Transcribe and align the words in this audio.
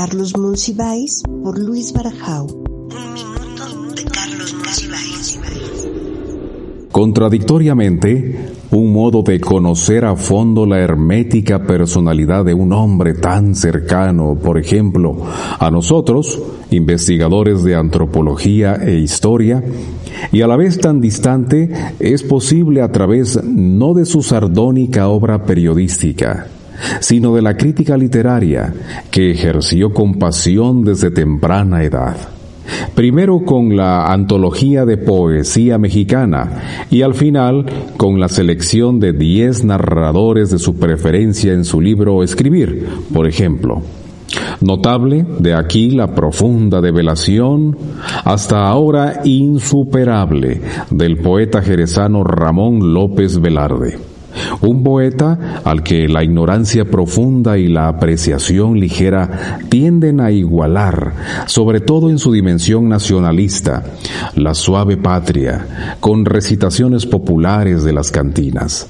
Carlos 0.00 0.38
Monsiváis 0.38 1.24
por 1.42 1.58
Luis 1.58 1.92
Barajau. 1.92 2.46
Un 2.46 3.14
minuto 3.14 3.94
de 3.96 4.04
Carlos 4.04 4.54
Monsiváis. 4.54 5.40
Contradictoriamente, 6.92 8.52
un 8.70 8.92
modo 8.92 9.22
de 9.22 9.40
conocer 9.40 10.04
a 10.04 10.14
fondo 10.14 10.66
la 10.66 10.78
hermética 10.78 11.66
personalidad 11.66 12.44
de 12.44 12.54
un 12.54 12.72
hombre 12.72 13.14
tan 13.14 13.56
cercano, 13.56 14.38
por 14.40 14.56
ejemplo, 14.56 15.24
a 15.58 15.68
nosotros, 15.68 16.40
investigadores 16.70 17.64
de 17.64 17.74
antropología 17.74 18.76
e 18.76 19.00
historia, 19.00 19.64
y 20.30 20.42
a 20.42 20.46
la 20.46 20.56
vez 20.56 20.78
tan 20.78 21.00
distante, 21.00 21.70
es 21.98 22.22
posible 22.22 22.82
a 22.82 22.92
través 22.92 23.42
no 23.42 23.94
de 23.94 24.04
su 24.04 24.22
sardónica 24.22 25.08
obra 25.08 25.44
periodística, 25.44 26.46
sino 27.00 27.34
de 27.34 27.42
la 27.42 27.56
crítica 27.56 27.96
literaria 27.96 28.72
que 29.10 29.30
ejerció 29.30 29.92
con 29.92 30.14
pasión 30.14 30.84
desde 30.84 31.10
temprana 31.10 31.82
edad. 31.82 32.16
Primero 32.94 33.44
con 33.44 33.76
la 33.76 34.12
antología 34.12 34.84
de 34.84 34.98
poesía 34.98 35.78
mexicana 35.78 36.86
y 36.90 37.02
al 37.02 37.14
final 37.14 37.64
con 37.96 38.20
la 38.20 38.28
selección 38.28 39.00
de 39.00 39.12
diez 39.12 39.64
narradores 39.64 40.50
de 40.50 40.58
su 40.58 40.76
preferencia 40.76 41.52
en 41.52 41.64
su 41.64 41.80
libro 41.80 42.22
Escribir, 42.22 42.86
por 43.12 43.26
ejemplo. 43.26 43.82
Notable 44.60 45.24
de 45.38 45.54
aquí 45.54 45.90
la 45.90 46.14
profunda 46.14 46.80
develación, 46.80 47.76
hasta 48.24 48.66
ahora 48.66 49.22
insuperable, 49.24 50.60
del 50.90 51.18
poeta 51.18 51.62
jerezano 51.62 52.24
Ramón 52.24 52.92
López 52.92 53.40
Velarde. 53.40 54.17
Un 54.60 54.82
poeta 54.82 55.60
al 55.64 55.82
que 55.82 56.08
la 56.08 56.24
ignorancia 56.24 56.84
profunda 56.84 57.58
y 57.58 57.68
la 57.68 57.88
apreciación 57.88 58.78
ligera 58.78 59.58
tienden 59.68 60.20
a 60.20 60.30
igualar, 60.30 61.12
sobre 61.46 61.80
todo 61.80 62.10
en 62.10 62.18
su 62.18 62.32
dimensión 62.32 62.88
nacionalista, 62.88 63.84
la 64.34 64.54
suave 64.54 64.96
patria, 64.96 65.96
con 66.00 66.24
recitaciones 66.24 67.06
populares 67.06 67.84
de 67.84 67.92
las 67.92 68.10
cantinas. 68.10 68.88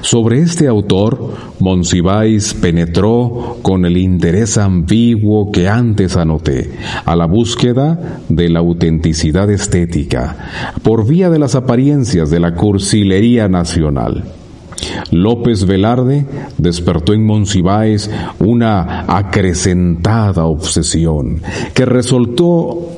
Sobre 0.00 0.40
este 0.40 0.66
autor, 0.66 1.34
Monsiváis 1.60 2.54
penetró 2.54 3.58
con 3.62 3.84
el 3.84 3.96
interés 3.96 4.58
ambiguo 4.58 5.52
que 5.52 5.68
antes 5.68 6.16
anoté, 6.16 6.72
a 7.04 7.14
la 7.14 7.26
búsqueda 7.26 8.20
de 8.28 8.48
la 8.48 8.58
autenticidad 8.58 9.50
estética, 9.50 10.36
por 10.82 11.06
vía 11.06 11.30
de 11.30 11.38
las 11.38 11.54
apariencias 11.54 12.30
de 12.30 12.40
la 12.40 12.54
cursilería 12.54 13.48
nacional. 13.48 14.24
López 15.10 15.64
Velarde 15.66 16.26
despertó 16.58 17.14
en 17.14 17.26
Monsiváis 17.26 18.10
una 18.38 19.04
acrecentada 19.08 20.44
obsesión 20.44 21.40
que 21.74 21.84
resultó 21.84 22.88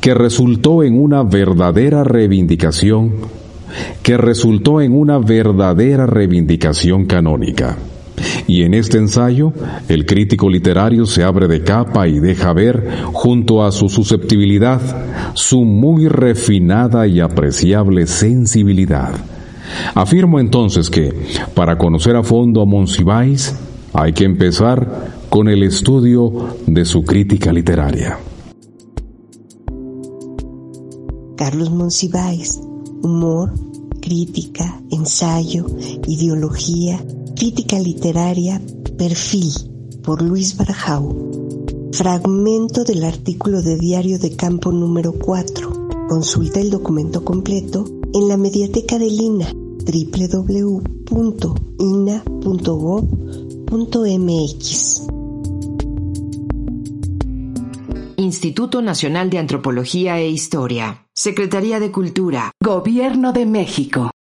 que 0.00 0.14
resultó 0.14 0.84
en 0.84 1.00
una 1.00 1.24
verdadera 1.24 2.04
reivindicación 2.04 3.12
que 4.02 4.16
resultó 4.16 4.80
en 4.80 4.92
una 4.96 5.18
verdadera 5.18 6.06
reivindicación 6.06 7.06
canónica. 7.06 7.76
Y 8.46 8.62
en 8.62 8.74
este 8.74 8.98
ensayo, 8.98 9.52
el 9.88 10.06
crítico 10.06 10.48
literario 10.48 11.04
se 11.06 11.22
abre 11.22 11.48
de 11.48 11.62
capa 11.62 12.08
y 12.08 12.18
deja 12.18 12.52
ver, 12.52 12.88
junto 13.12 13.64
a 13.64 13.72
su 13.72 13.88
susceptibilidad, 13.88 14.80
su 15.34 15.64
muy 15.64 16.08
refinada 16.08 17.06
y 17.06 17.20
apreciable 17.20 18.06
sensibilidad 18.06 19.14
Afirmo 19.94 20.40
entonces 20.40 20.90
que, 20.90 21.12
para 21.54 21.78
conocer 21.78 22.16
a 22.16 22.22
fondo 22.22 22.60
a 22.60 22.66
Monsiváis, 22.66 23.54
hay 23.92 24.12
que 24.12 24.24
empezar 24.24 25.14
con 25.28 25.48
el 25.48 25.62
estudio 25.62 26.56
de 26.66 26.84
su 26.84 27.02
crítica 27.02 27.52
literaria. 27.52 28.18
Carlos 31.36 31.70
Monsiváis, 31.70 32.60
humor, 33.02 33.52
crítica, 34.00 34.80
ensayo, 34.90 35.66
ideología, 36.06 37.04
crítica 37.34 37.78
literaria, 37.78 38.60
perfil, 38.96 39.52
por 40.02 40.22
Luis 40.22 40.56
Barajau. 40.56 41.90
Fragmento 41.92 42.84
del 42.84 43.04
artículo 43.04 43.62
de 43.62 43.76
Diario 43.76 44.18
de 44.18 44.36
Campo 44.36 44.72
número 44.72 45.12
4. 45.12 45.88
Consulta 46.08 46.60
el 46.60 46.70
documento 46.70 47.24
completo 47.24 47.84
en 48.16 48.28
la 48.28 48.36
mediateca 48.38 48.98
de 48.98 49.10
Lina 49.10 49.46
www.ina.gov.mx. 49.52 50.76
Instituto 58.16 58.80
Nacional 58.80 59.28
de 59.28 59.38
Antropología 59.38 60.18
e 60.18 60.30
Historia. 60.30 61.06
Secretaría 61.14 61.78
de 61.78 61.92
Cultura. 61.92 62.52
Gobierno 62.58 63.34
de 63.34 63.44
México. 63.44 64.10